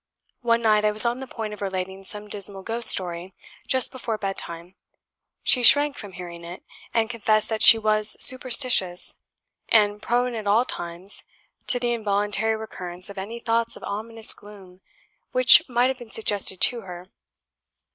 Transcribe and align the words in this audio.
One 0.41 0.63
night 0.63 0.83
I 0.83 0.89
was 0.89 1.05
on 1.05 1.19
the 1.19 1.27
point 1.27 1.53
of 1.53 1.61
relating 1.61 2.03
some 2.05 2.27
dismal 2.27 2.63
ghost 2.63 2.89
story, 2.89 3.35
just 3.67 3.91
before 3.91 4.17
bed 4.17 4.35
time. 4.35 4.73
She 5.43 5.61
shrank 5.61 5.95
from 5.95 6.13
hearing 6.13 6.43
it, 6.43 6.63
and 6.91 7.07
confessed 7.07 7.49
that 7.49 7.61
she 7.61 7.77
was 7.77 8.17
superstitious, 8.19 9.15
and, 9.69 10.01
prone 10.01 10.33
at 10.33 10.47
all 10.47 10.65
times 10.65 11.21
to 11.67 11.79
the 11.79 11.93
involuntary 11.93 12.55
recurrence 12.55 13.11
of 13.11 13.19
any 13.19 13.37
thoughts 13.39 13.75
of 13.77 13.83
ominous 13.83 14.33
gloom 14.33 14.81
which 15.33 15.61
might 15.69 15.89
have 15.89 15.99
been 15.99 16.09
suggested 16.09 16.59
to 16.61 16.81
her. 16.81 17.07